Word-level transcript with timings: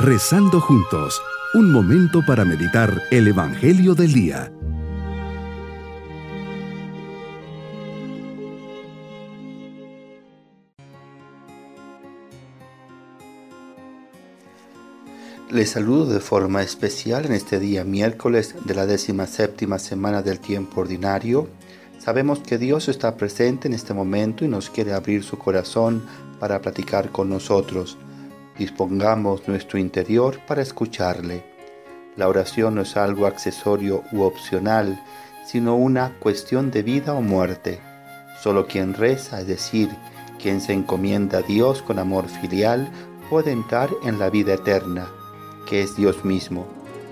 Rezando 0.00 0.60
juntos, 0.60 1.20
un 1.54 1.72
momento 1.72 2.24
para 2.24 2.44
meditar 2.44 3.02
el 3.10 3.26
Evangelio 3.26 3.96
del 3.96 4.12
Día. 4.12 4.52
Les 15.50 15.70
saludo 15.70 16.06
de 16.06 16.20
forma 16.20 16.62
especial 16.62 17.26
en 17.26 17.32
este 17.32 17.58
día 17.58 17.82
miércoles 17.82 18.54
de 18.64 18.74
la 18.76 18.86
décima 18.86 19.26
séptima 19.26 19.80
semana 19.80 20.22
del 20.22 20.38
tiempo 20.38 20.82
ordinario. 20.82 21.48
Sabemos 21.98 22.38
que 22.38 22.56
Dios 22.56 22.88
está 22.88 23.16
presente 23.16 23.66
en 23.66 23.74
este 23.74 23.94
momento 23.94 24.44
y 24.44 24.48
nos 24.48 24.70
quiere 24.70 24.92
abrir 24.92 25.24
su 25.24 25.38
corazón 25.38 26.04
para 26.38 26.60
platicar 26.60 27.10
con 27.10 27.28
nosotros. 27.28 27.98
Dispongamos 28.58 29.46
nuestro 29.48 29.78
interior 29.78 30.40
para 30.46 30.62
escucharle. 30.62 31.44
La 32.16 32.28
oración 32.28 32.74
no 32.74 32.82
es 32.82 32.96
algo 32.96 33.26
accesorio 33.26 34.02
u 34.12 34.22
opcional, 34.22 35.00
sino 35.46 35.76
una 35.76 36.18
cuestión 36.18 36.70
de 36.70 36.82
vida 36.82 37.14
o 37.14 37.22
muerte. 37.22 37.80
Solo 38.42 38.66
quien 38.66 38.94
reza, 38.94 39.40
es 39.40 39.46
decir, 39.46 39.88
quien 40.40 40.60
se 40.60 40.72
encomienda 40.72 41.38
a 41.38 41.42
Dios 41.42 41.82
con 41.82 41.98
amor 41.98 42.28
filial, 42.28 42.90
puede 43.30 43.52
entrar 43.52 43.90
en 44.04 44.18
la 44.18 44.30
vida 44.30 44.54
eterna 44.54 45.08
que 45.68 45.82
es 45.82 45.96
Dios 45.96 46.24
mismo. 46.24 46.66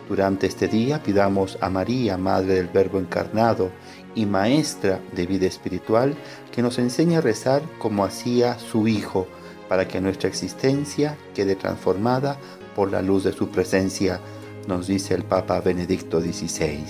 Durante 0.09 0.47
este 0.47 0.69
día 0.69 1.03
pidamos 1.03 1.59
a 1.61 1.69
María, 1.69 2.17
Madre 2.17 2.55
del 2.55 2.69
Verbo 2.69 2.99
encarnado 2.99 3.71
y 4.15 4.25
Maestra 4.25 5.01
de 5.15 5.27
vida 5.27 5.47
espiritual, 5.47 6.17
que 6.53 6.63
nos 6.63 6.79
enseñe 6.79 7.17
a 7.17 7.21
rezar 7.21 7.63
como 7.79 8.05
hacía 8.05 8.59
su 8.59 8.89
Hijo, 8.89 9.27
para 9.69 9.89
que 9.89 10.01
nuestra 10.01 10.29
existencia 10.29 11.17
quede 11.35 11.57
transformada 11.57 12.39
por 12.75 12.91
la 12.91 13.03
luz 13.03 13.25
de 13.25 13.33
su 13.33 13.49
presencia, 13.49 14.21
nos 14.67 14.87
dice 14.87 15.15
el 15.15 15.25
Papa 15.25 15.61
Benedicto 15.61 16.21
XVI. 16.21 16.85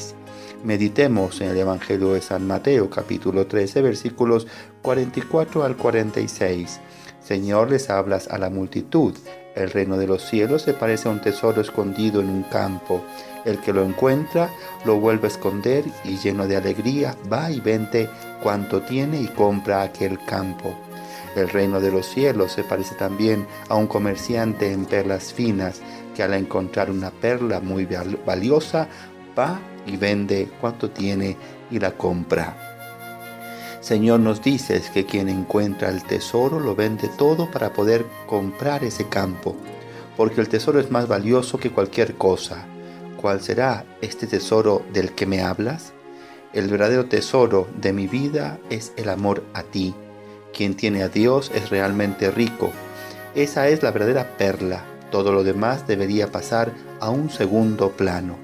Meditemos 0.65 1.41
en 1.41 1.51
el 1.51 1.59
Evangelio 1.59 2.15
de 2.15 2.21
San 2.21 2.47
Mateo 2.47 2.89
capítulo 2.91 3.47
13 3.47 3.83
versículos 3.83 4.47
44 4.83 5.65
al 5.65 5.77
46. 5.77 6.81
Señor, 7.23 7.71
les 7.71 7.91
hablas 7.91 8.29
a 8.29 8.39
la 8.39 8.51
multitud 8.51 9.15
el 9.57 9.71
reino 9.71 9.97
de 9.97 10.07
los 10.07 10.23
cielos 10.23 10.63
se 10.63 10.75
parece 10.75 11.09
a 11.09 11.13
un 11.13 11.23
tesoro 11.23 11.63
escondido 11.63 12.21
en 12.21 12.29
un 12.29 12.43
campo. 12.43 13.03
El 13.47 13.59
que 13.59 13.73
lo 13.73 13.83
encuentra 13.85 14.51
lo 14.85 15.01
vuelve 15.01 15.29
a 15.29 15.31
esconder 15.31 15.83
y 16.05 16.19
lleno 16.19 16.47
de 16.47 16.59
alegría 16.59 17.17
va 17.33 17.51
y 17.51 17.61
vende 17.61 18.11
cuanto 18.43 18.83
tiene 18.83 19.19
y 19.19 19.29
compra 19.29 19.81
aquel 19.81 20.19
campo. 20.27 20.86
El 21.37 21.51
reino 21.51 21.81
de 21.81 21.93
los 21.93 22.07
cielos 22.07 22.53
se 22.53 22.65
parece 22.65 22.95
también 22.95 23.47
a 23.69 23.77
un 23.77 23.87
comerciante 23.87 24.73
en 24.73 24.87
perlas 24.87 25.35
finas 25.35 25.83
que 26.15 26.23
al 26.23 26.33
encontrar 26.33 26.91
una 26.91 27.11
perla 27.11 27.61
muy 27.61 27.87
valiosa 28.25 28.89
va 29.39 29.61
y 29.87 29.99
vende 29.99 30.49
cuanto 30.61 30.91
tiene 30.91 31.37
y 31.71 31.79
la 31.79 31.93
compra. 31.93 32.57
Señor, 33.83 34.21
nos 34.21 34.43
dices 34.43 34.89
que 34.89 35.05
quien 35.05 35.29
encuentra 35.29 35.91
el 35.91 36.03
tesoro 36.05 36.59
lo 36.59 36.75
vende 36.75 37.09
todo 37.19 37.51
para 37.51 37.75
poder 37.75 38.07
comprar 38.27 38.83
ese 38.83 39.07
campo, 39.07 39.55
porque 40.17 40.41
el 40.41 40.49
tesoro 40.49 40.81
es 40.81 40.91
más 40.91 41.07
valioso 41.07 41.59
que 41.59 41.71
cualquier 41.71 42.15
cosa. 42.15 42.65
¿Cuál 43.21 43.43
será 43.43 43.85
este 44.01 44.27
tesoro 44.27 44.83
del 44.93 45.13
que 45.13 45.27
me 45.27 45.43
hablas? 45.43 45.93
El 46.55 46.69
verdadero 46.69 47.07
tesoro 47.07 47.69
de 47.77 47.93
mi 47.93 48.07
vida 48.07 48.59
es 48.71 48.95
el 48.97 49.11
amor 49.11 49.45
a 49.53 49.63
ti. 49.63 49.95
Quien 50.57 50.75
tiene 50.75 51.03
a 51.03 51.11
Dios 51.11 51.53
es 51.55 51.69
realmente 51.69 52.31
rico. 52.31 52.73
Esa 53.35 53.69
es 53.69 53.83
la 53.83 53.91
verdadera 53.91 54.39
perla. 54.39 54.85
Todo 55.11 55.31
lo 55.31 55.45
demás 55.45 55.87
debería 55.87 56.33
pasar 56.33 56.73
a 56.99 57.11
un 57.11 57.29
segundo 57.29 57.91
plano. 57.91 58.37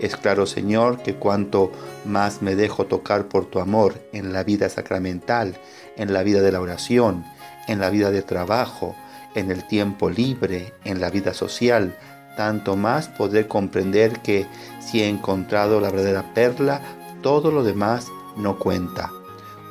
Es 0.00 0.16
claro, 0.16 0.46
Señor, 0.46 1.00
que 1.04 1.14
cuanto 1.14 1.70
más 2.04 2.42
me 2.42 2.56
dejo 2.56 2.86
tocar 2.86 3.28
por 3.28 3.46
tu 3.46 3.60
amor 3.60 3.94
en 4.12 4.32
la 4.32 4.42
vida 4.42 4.68
sacramental, 4.68 5.56
en 5.96 6.12
la 6.12 6.24
vida 6.24 6.40
de 6.40 6.50
la 6.50 6.60
oración, 6.60 7.24
en 7.68 7.78
la 7.78 7.88
vida 7.88 8.10
de 8.10 8.22
trabajo, 8.22 8.96
en 9.36 9.52
el 9.52 9.64
tiempo 9.68 10.10
libre, 10.10 10.74
en 10.82 11.00
la 11.00 11.08
vida 11.08 11.34
social, 11.34 11.96
tanto 12.36 12.74
más 12.74 13.06
podré 13.06 13.46
comprender 13.46 14.18
que 14.22 14.44
si 14.80 15.04
he 15.04 15.08
encontrado 15.08 15.80
la 15.80 15.90
verdadera 15.90 16.34
perla, 16.34 16.82
todo 17.22 17.52
lo 17.52 17.62
demás 17.62 18.08
no 18.36 18.58
cuenta. 18.58 19.08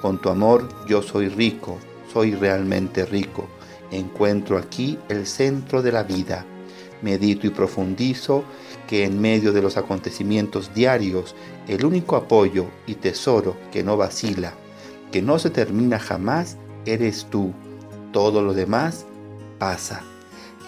Con 0.03 0.19
tu 0.19 0.27
amor 0.27 0.67
yo 0.85 1.01
soy 1.01 1.29
rico, 1.29 1.77
soy 2.11 2.35
realmente 2.35 3.05
rico. 3.05 3.47
Encuentro 3.89 4.57
aquí 4.57 4.99
el 5.07 5.25
centro 5.25 5.81
de 5.81 5.93
la 5.93 6.03
vida 6.03 6.45
medito 7.01 7.47
y 7.47 7.51
profundizo 7.51 8.43
que 8.85 9.05
en 9.05 9.21
medio 9.21 9.53
de 9.53 9.61
los 9.61 9.77
acontecimientos 9.77 10.73
diarios, 10.73 11.35
el 11.69 11.85
único 11.85 12.17
apoyo 12.17 12.65
y 12.85 12.95
tesoro 12.95 13.55
que 13.71 13.81
no 13.81 13.95
vacila, 13.95 14.55
que 15.09 15.21
no 15.21 15.39
se 15.39 15.49
termina 15.49 15.99
jamás, 15.99 16.57
eres 16.85 17.27
tú. 17.29 17.53
Todo 18.11 18.41
lo 18.41 18.53
demás 18.53 19.05
pasa. 19.57 20.03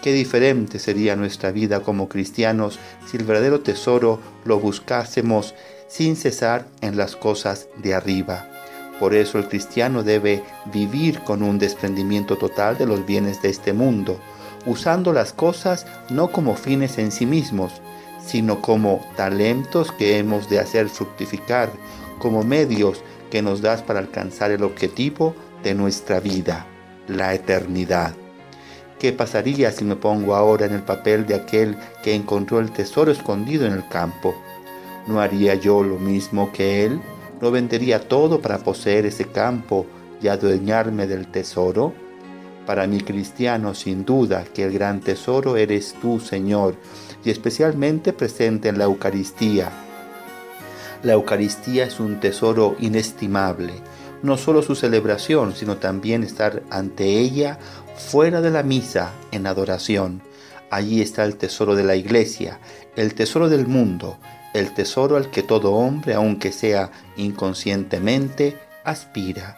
Qué 0.02 0.14
diferente 0.14 0.80
sería 0.80 1.18
nuestra 1.18 1.52
vida 1.52 1.82
como 1.82 2.08
cristianos 2.08 2.80
si 3.06 3.18
el 3.18 3.26
verdadero 3.26 3.60
tesoro 3.60 4.18
lo 4.46 4.62
buscásemos 4.62 5.56
sin 5.90 6.16
cesar 6.16 6.70
en 6.80 6.96
las 6.96 7.18
cosas 7.18 7.68
de 7.84 7.96
arriba. 7.96 8.55
Por 9.00 9.14
eso 9.14 9.38
el 9.38 9.48
cristiano 9.48 10.04
debe 10.04 10.44
vivir 10.72 11.20
con 11.22 11.44
un 11.44 11.60
desprendimiento 11.60 12.38
total 12.38 12.78
de 12.78 12.86
los 12.86 13.06
bienes 13.06 13.42
de 13.42 13.50
este 13.50 13.74
mundo, 13.74 14.20
usando 14.66 15.12
las 15.12 15.34
cosas 15.34 15.86
no 16.10 16.32
como 16.32 16.56
fines 16.56 16.98
en 16.98 17.12
sí 17.12 17.26
mismos, 17.26 17.82
sino 18.26 18.62
como 18.62 19.06
talentos 19.16 19.92
que 19.92 20.18
hemos 20.18 20.50
de 20.50 20.60
hacer 20.60 20.90
fructificar, 20.90 21.72
como 22.20 22.44
medios 22.44 23.04
que 23.30 23.42
nos 23.42 23.62
das 23.62 23.82
para 23.82 24.00
alcanzar 24.00 24.52
el 24.52 24.64
objetivo 24.64 25.36
de 25.64 25.76
nuestra 25.76 26.20
vida, 26.20 26.66
la 27.08 27.34
eternidad. 27.34 28.14
¿Qué 29.00 29.12
pasaría 29.12 29.72
si 29.72 29.84
me 29.84 29.98
pongo 29.98 30.36
ahora 30.36 30.66
en 30.66 30.74
el 30.74 30.82
papel 30.82 31.26
de 31.26 31.36
aquel 31.36 31.78
que 32.02 32.16
encontró 32.16 32.60
el 32.60 32.72
tesoro 32.72 33.12
escondido 33.12 33.66
en 33.66 33.74
el 33.74 33.88
campo? 33.90 34.34
¿No 35.06 35.20
haría 35.20 35.56
yo 35.56 35.84
lo 35.84 36.00
mismo 36.00 36.52
que 36.52 36.86
él? 36.86 37.02
¿No 37.42 37.52
vendería 37.52 38.08
todo 38.08 38.42
para 38.42 38.60
poseer 38.60 39.06
ese 39.06 39.26
campo 39.26 39.86
y 40.22 40.28
adueñarme 40.28 41.06
del 41.08 41.28
tesoro? 41.28 41.94
Para 42.66 42.88
mi 42.88 43.02
cristiano, 43.02 43.76
sin 43.76 44.06
duda, 44.06 44.44
que 44.44 44.64
el 44.64 44.72
gran 44.72 45.02
tesoro 45.02 45.58
eres 45.58 45.96
tú, 46.02 46.20
Señor, 46.20 46.76
y 47.24 47.30
especialmente 47.30 48.14
presente 48.14 48.70
en 48.70 48.78
la 48.78 48.86
Eucaristía. 48.86 49.70
La 51.04 51.14
Eucaristía 51.14 51.86
es 51.86 52.00
un 52.00 52.20
tesoro 52.20 52.76
inestimable, 52.80 53.74
no 54.24 54.38
solo 54.38 54.64
su 54.64 54.74
celebración, 54.74 55.54
sino 55.56 55.78
también 55.78 56.24
estar 56.24 56.64
ante 56.72 57.20
ella 57.20 57.60
fuera 57.96 58.42
de 58.42 58.50
la 58.50 58.64
misa 58.64 59.12
en 59.32 59.46
adoración. 59.46 60.22
Allí 60.72 61.02
está 61.02 61.26
el 61.26 61.36
tesoro 61.36 61.76
de 61.76 61.84
la 61.84 61.96
iglesia, 61.96 62.60
el 62.96 63.14
tesoro 63.14 63.50
del 63.50 63.68
mundo, 63.68 64.18
el 64.56 64.74
tesoro 64.74 65.18
al 65.18 65.30
que 65.32 65.44
todo 65.44 65.74
hombre, 65.74 66.14
aunque 66.14 66.54
sea 66.54 66.90
inconscientemente, 67.18 68.58
aspira. 68.86 69.58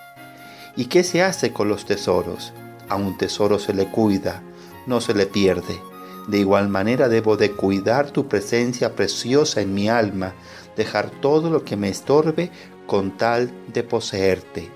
¿Y 0.75 0.85
qué 0.85 1.03
se 1.03 1.21
hace 1.21 1.53
con 1.53 1.69
los 1.69 1.85
tesoros? 1.85 2.51
A 2.89 2.95
un 2.95 3.15
tesoro 3.15 3.59
se 3.59 3.75
le 3.75 3.91
cuida, 3.91 4.41
no 4.87 4.99
se 4.99 5.13
le 5.13 5.27
pierde. 5.27 5.79
De 6.27 6.39
igual 6.39 6.67
manera 6.67 7.09
debo 7.09 7.37
de 7.37 7.51
cuidar 7.51 8.09
tu 8.09 8.27
presencia 8.27 8.95
preciosa 8.95 9.61
en 9.61 9.75
mi 9.75 9.87
alma, 9.87 10.33
dejar 10.75 11.11
todo 11.11 11.51
lo 11.51 11.63
que 11.63 11.77
me 11.77 11.89
estorbe 11.89 12.49
con 12.87 13.17
tal 13.17 13.51
de 13.71 13.83
poseerte. 13.83 14.71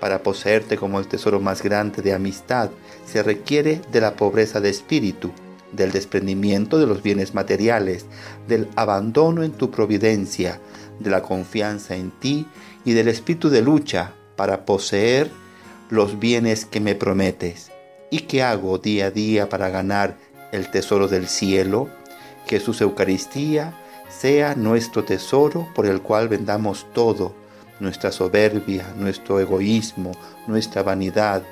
Para 0.00 0.24
poseerte 0.24 0.76
como 0.76 0.98
el 0.98 1.06
tesoro 1.06 1.38
más 1.38 1.62
grande 1.62 2.02
de 2.02 2.12
amistad 2.12 2.70
se 3.06 3.22
requiere 3.22 3.80
de 3.92 4.00
la 4.00 4.16
pobreza 4.16 4.60
de 4.60 4.70
espíritu, 4.70 5.30
del 5.72 5.92
desprendimiento 5.92 6.78
de 6.78 6.86
los 6.86 7.02
bienes 7.02 7.34
materiales, 7.34 8.06
del 8.48 8.68
abandono 8.76 9.42
en 9.42 9.52
tu 9.52 9.70
providencia, 9.70 10.60
de 10.98 11.10
la 11.10 11.22
confianza 11.22 11.96
en 11.96 12.10
ti 12.10 12.46
y 12.84 12.92
del 12.92 13.08
espíritu 13.08 13.48
de 13.50 13.62
lucha 13.62 14.14
para 14.36 14.64
poseer 14.64 15.30
los 15.90 16.18
bienes 16.18 16.64
que 16.64 16.80
me 16.80 16.94
prometes. 16.94 17.70
¿Y 18.10 18.20
qué 18.20 18.42
hago 18.42 18.78
día 18.78 19.06
a 19.06 19.10
día 19.10 19.48
para 19.48 19.70
ganar 19.70 20.16
el 20.52 20.70
tesoro 20.70 21.08
del 21.08 21.28
cielo? 21.28 21.88
Jesús 22.46 22.80
Eucaristía 22.80 23.74
sea 24.10 24.54
nuestro 24.54 25.04
tesoro 25.04 25.68
por 25.74 25.86
el 25.86 26.02
cual 26.02 26.28
vendamos 26.28 26.86
todo, 26.92 27.34
nuestra 27.80 28.12
soberbia, 28.12 28.92
nuestro 28.96 29.40
egoísmo, 29.40 30.12
nuestra 30.46 30.82
vanidad, 30.82 31.42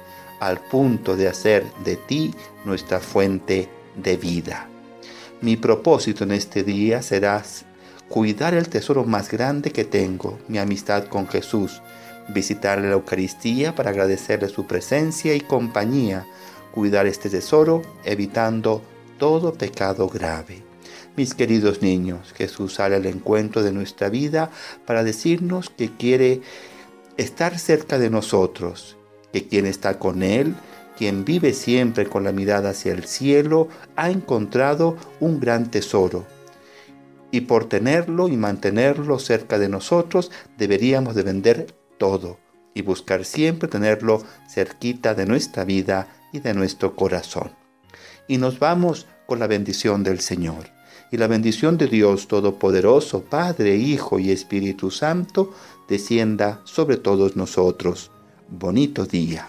al 0.40 0.58
punto 0.58 1.16
de 1.16 1.28
hacer 1.28 1.64
de 1.84 1.96
ti 1.96 2.34
nuestra 2.64 3.00
fuente 3.00 3.69
de 3.96 4.16
vida. 4.16 4.69
Mi 5.40 5.56
propósito 5.56 6.25
en 6.25 6.32
este 6.32 6.62
día 6.62 7.02
será 7.02 7.42
cuidar 8.08 8.54
el 8.54 8.69
tesoro 8.69 9.04
más 9.04 9.31
grande 9.31 9.70
que 9.70 9.84
tengo, 9.84 10.38
mi 10.48 10.58
amistad 10.58 11.04
con 11.04 11.28
Jesús, 11.28 11.81
visitarle 12.28 12.88
la 12.88 12.94
Eucaristía 12.94 13.75
para 13.75 13.90
agradecerle 13.90 14.48
su 14.48 14.66
presencia 14.66 15.34
y 15.34 15.40
compañía, 15.40 16.26
cuidar 16.72 17.06
este 17.06 17.31
tesoro 17.31 17.82
evitando 18.04 18.82
todo 19.19 19.54
pecado 19.54 20.08
grave. 20.08 20.62
Mis 21.16 21.34
queridos 21.34 21.82
niños, 21.82 22.32
Jesús 22.34 22.75
sale 22.75 22.96
al 22.96 23.06
encuentro 23.06 23.62
de 23.62 23.72
nuestra 23.72 24.08
vida 24.08 24.50
para 24.87 25.04
decirnos 25.04 25.70
que 25.70 25.94
quiere 25.96 26.40
estar 27.16 27.58
cerca 27.58 27.98
de 27.98 28.10
nosotros, 28.10 28.96
que 29.32 29.46
quien 29.46 29.66
está 29.66 29.98
con 29.98 30.22
Él, 30.22 30.54
quien 31.00 31.25
vive 31.25 31.55
siempre 31.55 32.05
con 32.05 32.25
la 32.25 32.31
mirada 32.31 32.70
hacia 32.73 32.93
el 32.93 33.05
cielo, 33.05 33.69
ha 33.97 34.11
encontrado 34.11 34.99
un 35.19 35.41
gran 35.41 35.70
tesoro. 35.70 36.26
Y 37.31 37.41
por 37.41 37.70
tenerlo 37.70 38.29
y 38.29 38.37
mantenerlo 38.37 39.19
cerca 39.19 39.58
de 39.58 39.70
nosotros, 39.70 40.31
deberíamos 40.58 41.14
de 41.14 41.23
vender 41.23 41.75
todo 41.97 42.37
y 42.75 42.82
buscar 42.82 43.25
siempre 43.25 43.67
tenerlo 43.67 44.23
cerquita 44.47 45.14
de 45.14 45.25
nuestra 45.25 45.64
vida 45.64 46.06
y 46.35 46.41
de 46.41 46.52
nuestro 46.52 46.94
corazón. 46.94 47.50
Y 48.29 48.37
nos 48.37 48.58
vamos 48.58 49.06
con 49.25 49.38
la 49.38 49.47
bendición 49.47 50.02
del 50.02 50.20
Señor. 50.20 50.69
Y 51.11 51.17
la 51.17 51.29
bendición 51.29 51.79
de 51.79 51.87
Dios 51.87 52.29
Todopoderoso, 52.29 53.23
Padre, 53.25 53.75
Hijo 53.76 54.19
y 54.19 54.32
Espíritu 54.32 54.91
Santo, 54.91 55.55
descienda 55.88 56.61
sobre 56.64 56.99
todos 56.99 57.37
nosotros. 57.37 58.11
Bonito 58.50 59.06
día. 59.06 59.49